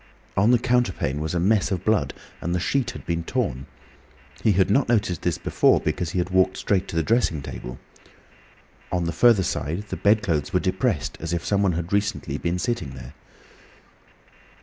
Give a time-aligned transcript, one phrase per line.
[0.35, 3.67] On the counterpane was a mess of blood, and the sheet had been torn.
[4.41, 7.77] He had not noticed this before because he had walked straight to the dressing table.
[8.91, 12.95] On the further side the bedclothes were depressed as if someone had been recently sitting
[12.95, 13.13] there.